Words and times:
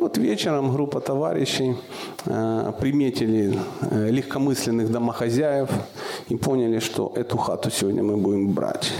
И 0.00 0.02
вот 0.02 0.16
вечером 0.16 0.72
группа 0.72 0.98
товарищей 0.98 1.76
э, 2.24 2.72
приметили 2.80 3.54
э, 3.82 4.10
легкомысленных 4.10 4.90
домохозяев 4.90 5.68
и 6.30 6.36
поняли, 6.36 6.78
что 6.78 7.12
эту 7.14 7.36
хату 7.36 7.70
сегодня 7.70 8.02
мы 8.02 8.16
будем 8.16 8.48
брать. 8.48 8.90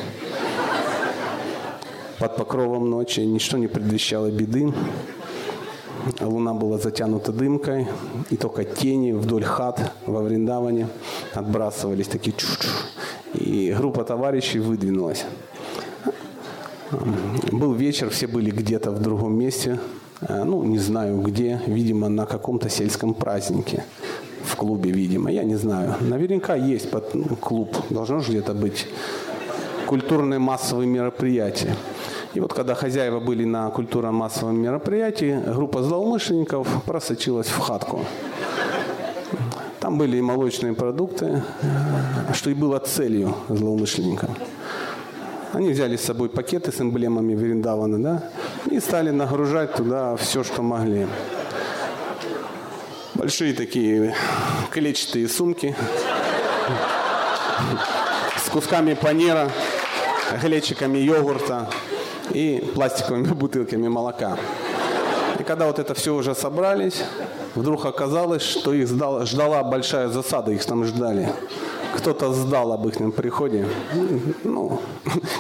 Под 2.19 2.37
покровом 2.37 2.91
ночи 2.91 3.21
ничто 3.21 3.57
не 3.57 3.67
предвещало 3.67 4.31
беды. 4.31 4.75
Луна 6.21 6.53
была 6.53 6.77
затянута 6.77 7.33
дымкой, 7.33 7.89
и 8.29 8.37
только 8.37 8.65
тени 8.65 9.13
вдоль 9.13 9.45
хат 9.45 9.95
во 10.05 10.21
Вриндаване 10.21 10.87
отбрасывались 11.33 12.09
такие 12.09 12.37
чуш 12.37 12.59
И 13.33 13.73
группа 13.73 14.05
товарищей 14.05 14.59
выдвинулась. 14.59 15.25
Был 17.51 17.73
вечер, 17.73 18.11
все 18.11 18.27
были 18.27 18.51
где-то 18.51 18.91
в 18.91 19.01
другом 19.01 19.39
месте, 19.39 19.79
ну, 20.29 20.63
не 20.65 20.79
знаю 20.79 21.21
где, 21.23 21.61
видимо, 21.67 22.09
на 22.09 22.27
каком-то 22.27 22.69
сельском 22.69 23.15
празднике, 23.15 23.85
в 24.45 24.57
клубе, 24.57 24.91
видимо, 24.91 25.31
я 25.31 25.45
не 25.45 25.57
знаю. 25.57 25.95
Наверняка 26.01 26.55
есть 26.55 26.91
под, 26.91 27.15
ну, 27.15 27.37
клуб, 27.37 27.77
должно 27.91 28.21
же 28.21 28.33
где-то 28.33 28.55
быть 28.55 28.87
культурные 29.87 30.39
массовые 30.39 30.87
мероприятия. 30.87 31.75
И 32.35 32.41
вот 32.41 32.53
когда 32.53 32.75
хозяева 32.75 33.19
были 33.19 33.45
на 33.45 33.71
культурно-массовом 33.71 34.57
мероприятии, 34.57 35.41
группа 35.47 35.83
злоумышленников 35.83 36.85
просочилась 36.85 37.49
в 37.49 37.59
хатку. 37.59 38.01
Там 39.81 39.99
были 39.99 40.19
и 40.19 40.21
молочные 40.21 40.75
продукты, 40.75 41.43
э, 41.63 42.33
что 42.35 42.51
и 42.51 42.55
было 42.55 42.79
целью 42.79 43.35
злоумышленников. 43.49 44.31
Они 45.53 45.71
взяли 45.71 45.97
с 45.97 46.03
собой 46.03 46.29
пакеты 46.29 46.71
с 46.71 46.81
эмблемами 46.81 47.35
Вириндавана, 47.35 48.01
да, 48.01 48.23
и 48.67 48.81
стали 48.81 49.11
нагружать 49.11 49.75
туда 49.75 50.17
все, 50.17 50.45
что 50.45 50.63
могли. 50.63 51.07
Большие 53.15 53.55
такие 53.55 54.15
клетчатые 54.71 55.29
сумки 55.29 55.77
с 58.45 58.49
кусками 58.49 58.95
панера, 58.95 59.51
глечиками 60.43 60.99
йогурта 60.99 61.69
и 62.31 62.71
пластиковыми 62.75 63.29
бутылками 63.35 63.89
молока. 63.89 64.37
И 65.39 65.43
когда 65.43 65.67
вот 65.67 65.79
это 65.79 65.95
все 65.95 66.15
уже 66.15 66.35
собрались, 66.35 67.03
вдруг 67.55 67.87
оказалось, 67.87 68.43
что 68.43 68.73
их 68.73 68.89
ждала 68.89 69.63
большая 69.65 70.09
засада, 70.09 70.53
их 70.53 70.65
там 70.65 70.85
ждали 70.85 71.29
кто-то 71.97 72.33
сдал 72.33 72.73
об 72.73 72.87
их 72.87 73.15
приходе. 73.15 73.67
Ну, 74.45 74.81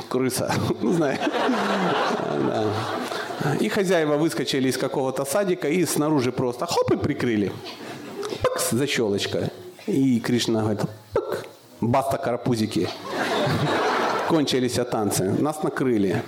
крыса, 0.08 0.52
не 0.82 0.92
знаю. 0.92 1.18
Да. 2.46 2.64
И 3.60 3.68
хозяева 3.68 4.16
выскочили 4.16 4.68
из 4.68 4.76
какого-то 4.76 5.24
садика 5.24 5.68
и 5.68 5.84
снаружи 5.86 6.32
просто 6.32 6.66
хоп 6.66 6.92
и 6.92 6.96
прикрыли. 6.96 7.52
Пакс, 8.42 8.70
защелочка. 8.70 9.50
И 9.86 10.20
Кришна 10.20 10.60
говорит, 10.60 10.82
пак, 11.14 11.46
баста 11.80 12.18
карапузики. 12.18 12.88
Кончились 14.28 14.78
танцы. 14.90 15.24
Нас 15.24 15.62
накрыли. 15.62 16.22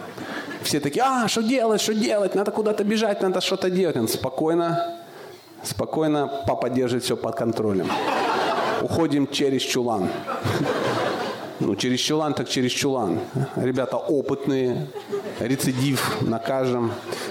Все 0.63 0.81
такие, 0.81 1.05
а, 1.05 1.29
что 1.29 1.43
делать, 1.43 1.81
что 1.81 1.95
делать? 1.95 2.35
Надо 2.35 2.51
куда-то 2.51 2.85
бежать, 2.85 3.21
надо 3.23 3.41
что-то 3.41 3.69
делать. 3.69 3.97
Он 3.97 4.09
спокойно, 4.09 4.99
спокойно, 5.63 6.45
папа 6.47 6.71
держит 6.71 7.03
все 7.03 7.17
под 7.17 7.37
контролем 7.37 7.89
уходим 8.83 9.27
через 9.27 9.63
чулан. 9.63 10.09
Ну, 11.61 11.77
через 11.77 12.01
чулан, 12.01 12.35
так 12.35 12.49
через 12.49 12.73
чулан. 12.73 13.21
Ребята 13.57 13.97
опытные, 13.97 14.89
рецидив 15.41 16.23
накажем. 16.23 16.91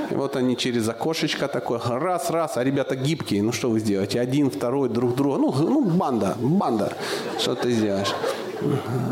И 0.10 0.16
вот 0.16 0.36
они 0.36 0.56
через 0.56 0.88
окошечко 0.88 1.48
такое, 1.48 1.80
раз, 1.80 2.30
раз, 2.30 2.58
а 2.58 2.64
ребята 2.64 2.96
гибкие. 2.96 3.44
Ну, 3.44 3.52
что 3.52 3.70
вы 3.70 3.80
сделаете? 3.80 4.22
Один, 4.22 4.50
второй, 4.50 4.90
друг 4.90 5.16
друга. 5.16 5.38
Ну, 5.38 5.54
ну 5.54 5.84
банда, 5.84 6.36
банда. 6.40 6.94
Что 7.40 7.56
ты 7.56 7.72
сделаешь? 7.72 8.14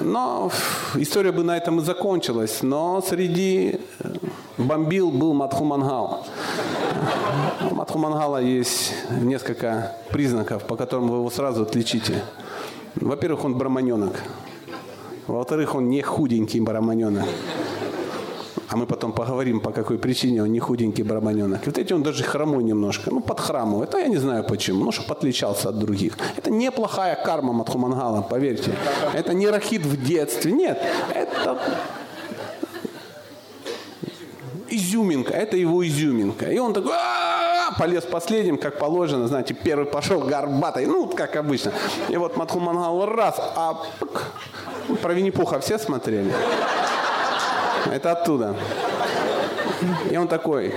Но 0.01 0.51
история 0.95 1.31
бы 1.31 1.43
на 1.43 1.57
этом 1.57 1.79
и 1.79 1.83
закончилась. 1.83 2.61
Но 2.61 3.01
среди 3.01 3.79
бомбил 4.59 5.09
был 5.09 5.33
Матхумангал. 5.33 6.25
У 7.71 7.75
Матхумангала 7.75 8.41
есть 8.41 8.93
несколько 9.21 9.95
признаков, 10.11 10.63
по 10.65 10.75
которым 10.75 11.07
вы 11.07 11.17
его 11.17 11.29
сразу 11.29 11.63
отличите. 11.63 12.23
Во-первых, 12.95 13.45
он 13.45 13.55
браманенок. 13.55 14.21
Во-вторых, 15.27 15.75
он 15.75 15.89
не 15.89 16.01
худенький 16.01 16.59
браманенок. 16.59 17.25
А 18.67 18.77
мы 18.77 18.85
потом 18.85 19.13
поговорим, 19.13 19.61
по 19.61 19.71
какой 19.71 19.97
причине 19.97 20.43
он 20.43 20.51
не 20.51 20.59
худенький 20.59 21.03
браманенок. 21.03 21.63
И 21.63 21.65
вот 21.65 21.77
эти 21.79 21.93
он 21.93 22.03
даже 22.03 22.23
хромой 22.23 22.63
немножко. 22.63 23.09
Ну, 23.09 23.19
под 23.19 23.39
храму. 23.39 23.81
Это 23.81 23.97
я 23.97 24.07
не 24.07 24.17
знаю 24.17 24.43
почему. 24.43 24.85
Ну, 24.85 24.91
чтобы 24.91 25.13
отличался 25.13 25.69
от 25.69 25.79
других. 25.79 26.17
Это 26.35 26.51
неплохая 26.51 27.15
карма 27.15 27.53
Матхумангала, 27.53 28.21
поверьте. 28.21 28.71
Это 29.13 29.33
не 29.33 29.47
рахит 29.47 29.83
в 29.83 30.03
детстве. 30.05 30.51
Нет. 30.51 30.79
Это 31.15 31.57
изюминка, 34.79 35.33
это 35.33 35.57
его 35.57 35.85
изюминка. 35.85 36.49
И 36.51 36.57
он 36.57 36.73
такой, 36.73 36.93
полез 37.77 38.03
последним, 38.03 38.57
как 38.57 38.77
положено, 38.77 39.27
знаете, 39.27 39.53
первый 39.53 39.85
пошел 39.85 40.21
горбатый, 40.21 40.85
ну, 40.85 41.07
как 41.07 41.35
обычно. 41.35 41.71
И 42.09 42.17
вот 42.17 42.37
Матху 42.37 42.59
Мангал 42.59 43.05
раз, 43.05 43.35
а 43.55 43.81
про 45.01 45.13
Винни-Пуха 45.13 45.59
все 45.59 45.77
смотрели? 45.77 46.33
Это 47.91 48.11
оттуда. 48.11 48.55
И 50.11 50.17
он 50.17 50.27
такой, 50.27 50.75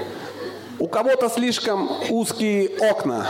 у 0.78 0.86
кого-то 0.86 1.28
слишком 1.28 1.90
узкие 2.08 2.70
окна. 2.80 3.26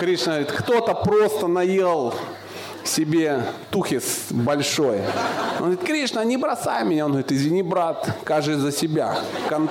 Кришна 0.00 0.32
говорит, 0.32 0.52
кто-то 0.52 0.94
просто 0.94 1.46
наел 1.46 2.14
себе 2.84 3.42
тухис 3.70 4.26
большой. 4.30 5.00
Он 5.58 5.72
говорит, 5.72 5.80
Кришна, 5.84 6.24
не 6.24 6.36
бросай 6.36 6.84
меня. 6.84 7.06
Он 7.06 7.12
говорит, 7.12 7.32
извини, 7.32 7.62
брат, 7.62 8.08
кажи 8.24 8.54
за 8.56 8.70
себя. 8.70 9.18
Кон... 9.48 9.68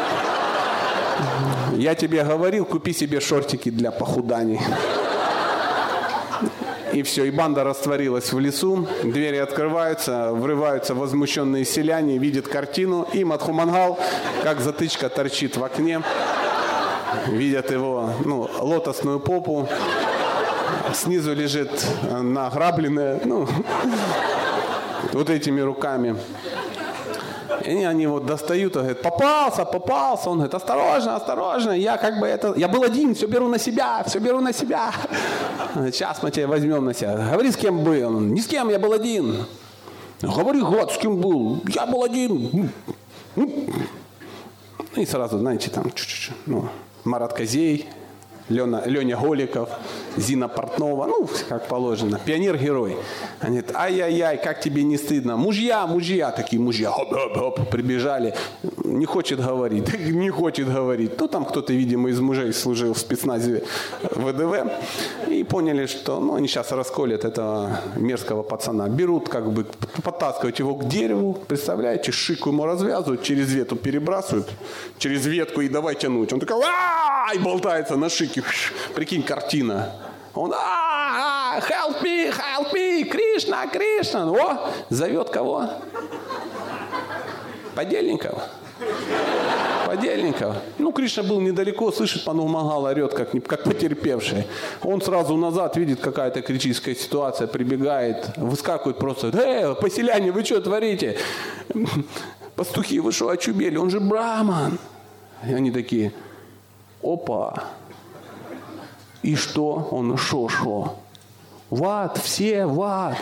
Я 1.73 1.95
тебе 1.95 2.23
говорил, 2.23 2.65
купи 2.65 2.93
себе 2.93 3.19
шортики 3.19 3.69
для 3.69 3.91
похуданий. 3.91 4.59
И 6.93 7.03
все, 7.03 7.25
и 7.25 7.31
банда 7.31 7.65
растворилась 7.65 8.31
в 8.31 8.39
лесу, 8.39 8.87
двери 9.03 9.35
открываются, 9.35 10.31
врываются 10.31 10.93
возмущенные 10.93 11.65
селяне, 11.65 12.17
видят 12.17 12.47
картину, 12.47 13.05
и 13.11 13.25
Мадхумангал, 13.25 13.99
как 14.43 14.61
затычка, 14.61 15.09
торчит 15.09 15.57
в 15.57 15.63
окне. 15.63 16.01
Видят 17.27 17.71
его, 17.71 18.11
ну, 18.23 18.49
лотосную 18.59 19.19
попу, 19.19 19.67
снизу 20.93 21.33
лежит 21.33 21.85
награбленная, 22.09 23.21
ну, 23.25 23.47
вот 25.13 25.29
этими 25.29 25.61
руками. 25.61 26.15
И 27.63 27.83
они 27.83 28.07
вот 28.07 28.25
достают, 28.25 28.75
и 28.75 28.79
говорят, 28.79 29.01
попался, 29.01 29.65
попался. 29.65 30.29
Он 30.29 30.37
говорит, 30.37 30.53
осторожно, 30.53 31.15
осторожно, 31.15 31.71
я 31.71 31.97
как 31.97 32.19
бы 32.19 32.27
это, 32.27 32.53
я 32.55 32.67
был 32.67 32.83
один, 32.83 33.13
все 33.13 33.27
беру 33.27 33.47
на 33.47 33.59
себя, 33.59 34.03
все 34.05 34.19
беру 34.19 34.39
на 34.41 34.53
себя. 34.53 34.91
Сейчас 35.75 36.23
мы 36.23 36.31
тебя 36.31 36.47
возьмем 36.47 36.85
на 36.85 36.93
себя. 36.93 37.29
Говори, 37.31 37.51
с 37.51 37.57
кем 37.57 37.83
был. 37.83 38.19
Ни 38.19 38.39
с 38.39 38.47
кем, 38.47 38.69
я 38.69 38.79
был 38.79 38.93
один. 38.93 39.45
Говори, 40.21 40.61
год, 40.61 40.91
с 40.91 40.97
кем 40.97 41.17
был. 41.17 41.61
Я 41.67 41.85
был 41.85 42.03
один. 42.03 42.71
И 44.95 45.05
сразу, 45.05 45.37
знаете, 45.37 45.69
там, 45.69 45.91
ну, 46.45 46.69
Марат 47.03 47.33
Козей, 47.33 47.89
Лена, 48.47 48.83
Леня 48.85 49.17
Голиков, 49.17 49.69
Зина 50.17 50.47
Портнова, 50.47 51.07
ну, 51.07 51.27
как 51.49 51.67
положено, 51.67 52.19
пионер-герой. 52.23 52.97
Они 53.39 53.59
говорят, 53.59 53.75
ай-яй-яй, 53.75 54.37
как 54.37 54.61
тебе 54.61 54.83
не 54.83 54.97
стыдно? 54.97 55.37
Мужья, 55.37 55.85
мужья, 55.87 56.31
такие 56.31 56.61
мужья, 56.61 56.91
хоп-хоп-хоп, 56.91 57.69
прибежали. 57.69 58.33
Не 58.83 59.05
хочет 59.05 59.39
говорить, 59.39 59.99
не 59.99 60.29
хочет 60.29 60.71
говорить. 60.71 61.19
Ну, 61.19 61.27
там 61.27 61.45
кто-то, 61.45 61.73
видимо, 61.73 62.09
из 62.09 62.19
мужей 62.19 62.53
служил 62.53 62.93
в 62.93 62.97
спецназе 62.97 63.63
ВДВ. 64.01 64.71
И 65.27 65.43
поняли, 65.43 65.85
что, 65.85 66.19
ну, 66.19 66.35
они 66.35 66.47
сейчас 66.47 66.71
расколят 66.71 67.25
этого 67.25 67.79
мерзкого 67.95 68.43
пацана. 68.43 68.87
Берут, 68.87 69.29
как 69.29 69.51
бы, 69.51 69.65
подтаскивают 70.03 70.59
его 70.59 70.75
к 70.75 70.87
дереву, 70.87 71.33
представляете, 71.47 72.11
шику 72.11 72.49
ему 72.49 72.65
развязывают, 72.65 73.23
через 73.23 73.51
ветку 73.53 73.75
перебрасывают, 73.75 74.47
через 74.97 75.25
ветку 75.25 75.61
и 75.61 75.69
давай 75.69 75.95
тянуть. 75.95 76.31
Он 76.33 76.39
такой, 76.39 76.63
и 77.33 77.39
болтается 77.39 77.95
на 77.95 78.09
шике. 78.09 78.43
Прикинь, 78.93 79.23
картина. 79.23 79.91
Он, 80.35 80.53
а, 80.53 81.59
help 81.61 82.01
me, 82.03 82.29
help 82.29 82.73
me, 82.73 83.05
Кришна, 83.05 83.67
Кришна. 83.67 84.29
О, 84.29 84.69
зовет 84.89 85.29
кого? 85.29 85.69
Подельников. 87.73 88.41
Подельников. 89.85 90.57
Ну, 90.77 90.91
Кришна 90.91 91.23
был 91.23 91.39
недалеко, 91.39 91.89
слышит, 91.91 92.25
Панумагал 92.25 92.83
орет, 92.83 93.13
как, 93.13 93.31
как 93.47 93.63
потерпевший. 93.63 94.45
Он 94.83 95.01
сразу 95.01 95.37
назад 95.37 95.77
видит, 95.77 96.01
какая-то 96.01 96.41
критическая 96.41 96.95
ситуация, 96.95 97.47
прибегает, 97.47 98.31
выскакивает 98.35 98.97
просто. 98.97 99.31
Эй, 99.37 99.73
поселяне, 99.75 100.33
вы 100.33 100.43
что 100.43 100.59
творите? 100.59 101.17
Пастухи, 102.57 102.99
вы 102.99 103.13
что, 103.13 103.29
очубели? 103.29 103.77
Он 103.77 103.89
же 103.89 104.01
браман. 104.01 104.79
И 105.47 105.53
они 105.53 105.71
такие, 105.71 106.11
опа, 107.01 107.63
И 109.25 109.35
что? 109.35 109.87
Он, 109.89 110.17
шо-шо? 110.17 110.93
В 111.71 111.83
ад, 111.83 112.19
все 112.19 112.67
в 112.67 112.79
ад. 112.83 113.17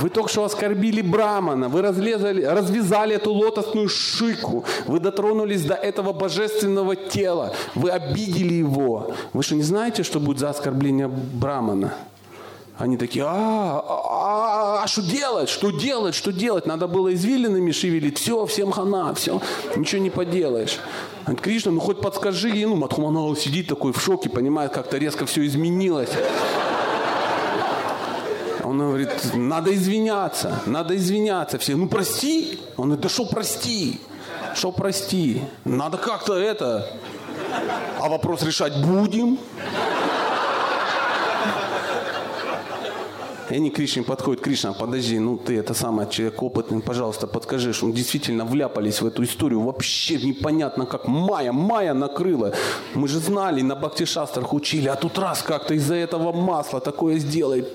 Вы 0.00 0.10
только 0.10 0.28
что 0.28 0.44
оскорбили 0.44 1.00
Брамана, 1.00 1.68
вы 1.68 1.80
разлезали, 1.80 2.42
развязали 2.42 3.14
эту 3.14 3.32
лотосную 3.32 3.88
шику, 3.88 4.64
вы 4.86 4.98
дотронулись 4.98 5.64
до 5.64 5.74
этого 5.74 6.12
божественного 6.12 6.96
тела, 6.96 7.52
вы 7.76 7.90
обидели 7.90 8.54
его. 8.54 9.12
Вы 9.32 9.44
что, 9.44 9.54
не 9.54 9.62
знаете, 9.62 10.02
что 10.02 10.18
будет 10.18 10.40
за 10.40 10.50
оскорбление 10.50 11.06
Брамана? 11.06 11.94
Они 12.78 12.96
такие, 12.96 13.24
а, 13.26 13.84
а, 13.86 14.82
а, 14.82 14.86
что 14.86 15.02
делать, 15.02 15.48
что 15.48 15.70
делать, 15.70 16.14
что 16.14 16.32
делать? 16.32 16.66
Надо 16.66 16.88
было 16.88 17.12
извилинами 17.12 17.70
шевелить, 17.70 18.18
все, 18.18 18.46
всем 18.46 18.72
хана, 18.72 19.14
все, 19.14 19.42
ничего 19.76 20.00
не 20.00 20.10
поделаешь. 20.10 20.78
Кришна, 21.40 21.70
ну 21.70 21.80
хоть 21.80 22.00
подскажи 22.00 22.48
ей, 22.48 22.64
ну 22.64 22.76
Мадхуманал 22.76 23.36
сидит 23.36 23.68
такой 23.68 23.92
в 23.92 24.00
шоке, 24.00 24.30
понимает, 24.30 24.72
как-то 24.72 24.96
резко 24.96 25.26
все 25.26 25.46
изменилось. 25.46 26.10
Он 28.64 28.78
говорит, 28.78 29.10
надо 29.34 29.74
извиняться, 29.74 30.62
надо 30.64 30.96
извиняться. 30.96 31.58
Все, 31.58 31.76
ну 31.76 31.88
прости. 31.88 32.58
Он 32.78 32.86
говорит, 32.86 33.02
да 33.02 33.08
что 33.10 33.26
прости? 33.26 34.00
Что 34.54 34.72
прости? 34.72 35.42
Надо 35.64 35.98
как-то 35.98 36.34
это. 36.34 36.88
А 38.00 38.08
вопрос 38.08 38.42
решать 38.42 38.74
будем. 38.82 39.38
И 43.52 43.54
они 43.54 43.68
к 43.68 43.74
Кришне 43.74 44.02
подходят, 44.02 44.42
Кришна, 44.42 44.72
подожди, 44.72 45.18
ну 45.18 45.36
ты 45.36 45.58
это 45.58 45.74
самое, 45.74 46.08
человек 46.08 46.42
опытный, 46.42 46.80
пожалуйста, 46.80 47.26
подскажи, 47.26 47.74
что 47.74 47.84
мы 47.84 47.92
действительно 47.92 48.46
вляпались 48.46 49.02
в 49.02 49.06
эту 49.06 49.24
историю, 49.24 49.60
вообще 49.60 50.16
непонятно 50.16 50.86
как, 50.86 51.06
Майя, 51.06 51.52
Майя 51.52 51.92
накрыла. 51.92 52.54
Мы 52.94 53.08
же 53.08 53.18
знали, 53.18 53.60
на 53.60 53.74
Бхактишастрах 53.76 54.54
учили, 54.54 54.88
а 54.88 54.96
тут 54.96 55.18
раз 55.18 55.42
как-то 55.42 55.74
из-за 55.74 55.96
этого 55.96 56.32
масла 56.32 56.80
такое 56.80 57.18
сделай. 57.18 57.66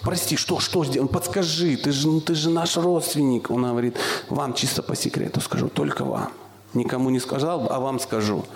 Прости, 0.00 0.36
что, 0.36 0.58
что 0.58 0.86
сделать? 0.86 1.10
Подскажи, 1.10 1.76
ты 1.76 1.92
же, 1.92 2.08
ну, 2.08 2.22
ты 2.22 2.34
же 2.34 2.48
наш 2.48 2.78
родственник. 2.78 3.50
Он 3.50 3.62
говорит, 3.62 3.98
вам 4.30 4.54
чисто 4.54 4.82
по 4.82 4.96
секрету 4.96 5.42
скажу, 5.42 5.68
только 5.68 6.06
вам. 6.06 6.32
Никому 6.72 7.10
не 7.10 7.20
сказал, 7.20 7.66
а 7.68 7.78
вам 7.78 8.00
скажу. 8.00 8.46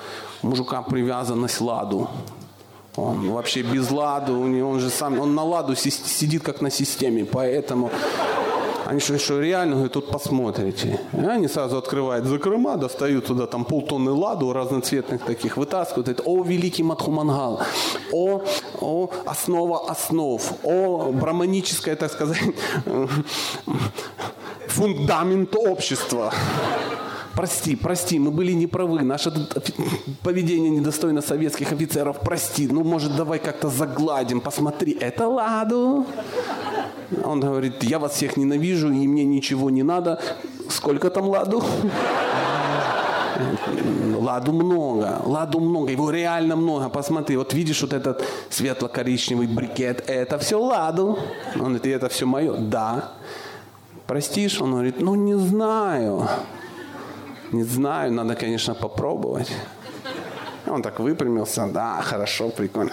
Мужика 0.40 0.80
привязанность 0.80 1.60
ладу. 1.60 2.08
Он 2.96 3.30
вообще 3.30 3.62
без 3.62 3.90
ладу, 3.90 4.40
он 4.40 4.80
же 4.80 4.90
сам, 4.90 5.20
он 5.20 5.34
на 5.34 5.44
ладу 5.44 5.74
сидит 5.76 6.42
как 6.42 6.60
на 6.60 6.70
системе, 6.70 7.24
поэтому 7.24 7.90
они 8.90 8.98
что, 8.98 9.18
что 9.20 9.40
реально, 9.40 9.74
говорят, 9.74 9.92
тут 9.92 10.10
посмотрите. 10.10 10.98
И 11.12 11.24
они 11.24 11.46
сразу 11.46 11.78
открывают 11.78 12.26
закрыма, 12.26 12.76
достают 12.76 13.26
туда 13.26 13.46
там 13.46 13.64
полтонны 13.64 14.10
ладу 14.10 14.52
разноцветных 14.52 15.22
таких, 15.22 15.56
вытаскивают. 15.56 16.08
Это, 16.08 16.24
о, 16.24 16.42
великий 16.42 16.82
Мадхумангал, 16.82 17.62
о, 18.10 18.42
о, 18.80 19.10
основа 19.26 19.88
основ, 19.88 20.42
о, 20.64 21.12
браманическое, 21.12 21.94
так 21.94 22.10
сказать, 22.10 22.42
фундамент 24.66 25.54
общества 25.54 26.32
прости, 27.34 27.76
прости, 27.76 28.18
мы 28.18 28.30
были 28.30 28.52
неправы, 28.52 29.02
наше 29.02 29.32
поведение 30.22 30.70
недостойно 30.70 31.22
советских 31.22 31.72
офицеров, 31.72 32.20
прости, 32.20 32.68
ну, 32.68 32.84
может, 32.84 33.16
давай 33.16 33.38
как-то 33.38 33.68
загладим, 33.68 34.40
посмотри, 34.40 34.92
это 35.00 35.28
ладу. 35.28 36.06
Он 37.24 37.40
говорит, 37.40 37.82
я 37.82 37.98
вас 37.98 38.12
всех 38.12 38.36
ненавижу, 38.36 38.92
и 38.92 39.06
мне 39.08 39.24
ничего 39.24 39.70
не 39.70 39.82
надо. 39.82 40.20
Сколько 40.68 41.10
там 41.10 41.28
ладу? 41.28 41.62
Ладу 44.18 44.52
много, 44.52 45.22
ладу 45.24 45.60
много, 45.60 45.90
его 45.90 46.10
реально 46.10 46.56
много. 46.56 46.90
Посмотри, 46.90 47.36
вот 47.36 47.54
видишь 47.54 47.80
вот 47.80 47.94
этот 47.94 48.22
светло-коричневый 48.50 49.46
брикет, 49.46 50.04
это 50.08 50.38
все 50.38 50.60
ладу. 50.60 51.18
Он 51.54 51.74
говорит, 51.74 51.86
это 51.86 52.08
все 52.10 52.26
мое? 52.26 52.56
Да. 52.58 53.12
Простишь? 54.06 54.60
Он 54.60 54.72
говорит, 54.72 55.00
ну 55.00 55.14
не 55.14 55.38
знаю. 55.38 56.28
Не 57.52 57.64
знаю, 57.64 58.12
надо, 58.12 58.34
конечно, 58.34 58.74
попробовать. 58.74 59.50
Он 60.66 60.82
так 60.82 61.00
выпрямился. 61.00 61.66
Да, 61.66 62.00
хорошо, 62.02 62.50
прикольно. 62.50 62.92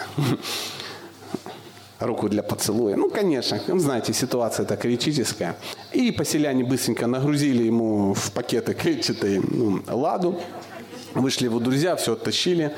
Руку 2.00 2.30
для 2.30 2.44
поцелуя. 2.44 2.95
Ну, 2.95 3.09
конечно, 3.09 3.59
знаете, 3.80 4.13
ситуация 4.13 4.65
так 4.65 4.81
критическая. 4.81 5.56
И 5.94 6.12
поселяне 6.12 6.63
быстренько 6.63 7.07
нагрузили 7.07 7.63
ему 7.63 8.13
в 8.13 8.31
пакеты 8.31 8.74
клетчатой 8.74 9.39
ну, 9.39 9.81
ладу. 9.88 10.39
Вышли 11.13 11.45
его 11.45 11.59
друзья, 11.59 11.95
все 11.95 12.13
оттащили. 12.13 12.75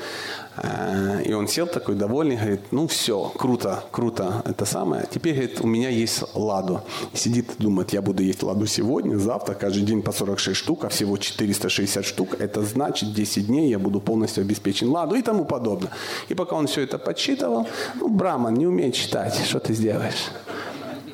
Э, 0.56 1.22
и 1.24 1.32
он 1.32 1.48
сел 1.48 1.66
такой 1.66 1.94
довольный, 1.94 2.36
говорит, 2.36 2.72
ну 2.72 2.86
все, 2.86 3.32
круто, 3.36 3.84
круто, 3.90 4.42
это 4.44 4.64
самое. 4.64 5.06
Теперь, 5.10 5.34
говорит, 5.34 5.60
у 5.60 5.66
меня 5.66 5.88
есть 5.88 6.22
ладу. 6.34 6.82
сидит 7.14 7.50
и 7.58 7.62
думает, 7.62 7.92
я 7.92 8.02
буду 8.02 8.22
есть 8.22 8.42
ладу 8.42 8.66
сегодня, 8.66 9.16
завтра, 9.16 9.54
каждый 9.54 9.82
день 9.82 10.02
по 10.02 10.12
46 10.12 10.56
штук, 10.56 10.84
а 10.84 10.88
всего 10.88 11.16
460 11.16 12.04
штук. 12.04 12.36
Это 12.38 12.62
значит, 12.62 13.14
10 13.14 13.46
дней 13.46 13.70
я 13.70 13.78
буду 13.78 14.00
полностью 14.00 14.42
обеспечен 14.42 14.88
ладу 14.88 15.14
и 15.14 15.22
тому 15.22 15.44
подобное. 15.44 15.90
И 16.28 16.34
пока 16.34 16.56
он 16.56 16.66
все 16.66 16.82
это 16.82 16.98
подсчитывал, 16.98 17.66
ну, 17.94 18.08
Браман 18.08 18.54
не 18.54 18.66
умеет 18.66 18.94
читать, 18.94 19.40
что 19.44 19.60
ты 19.60 19.74
сделаешь? 19.74 20.30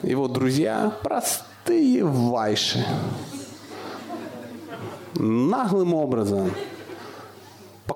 Его 0.02 0.28
друзья 0.28 0.92
простые 1.02 2.04
вайши. 2.04 2.84
Наглым 5.14 5.94
образом 5.94 6.50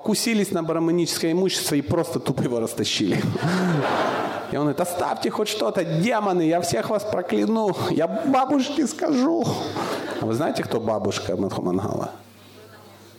покусились 0.01 0.51
на 0.51 0.63
браманическое 0.63 1.33
имущество 1.33 1.75
и 1.75 1.83
просто 1.83 2.21
тупо 2.21 2.43
его 2.43 2.59
растащили. 2.59 3.23
И 4.51 4.57
он 4.57 4.63
говорит, 4.63 4.81
оставьте 4.81 5.31
хоть 5.31 5.49
что-то, 5.49 5.85
демоны, 5.85 6.43
я 6.43 6.61
всех 6.63 6.89
вас 6.91 7.05
прокляну, 7.05 7.77
я 7.91 8.09
бабушке 8.09 8.87
скажу. 8.87 9.45
А 10.21 10.27
вы 10.27 10.33
знаете, 10.33 10.63
кто 10.63 10.81
бабушка 10.81 11.37
Мадхумангала? 11.37 12.13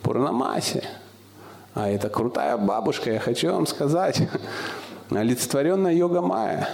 Пурнамаси. 0.02 0.84
А 1.76 1.88
это 1.88 2.10
крутая 2.10 2.58
бабушка, 2.58 3.12
я 3.12 3.20
хочу 3.20 3.54
вам 3.54 3.68
сказать. 3.68 4.28
Олицетворенная 5.12 5.94
йога 5.94 6.22
Майя. 6.22 6.68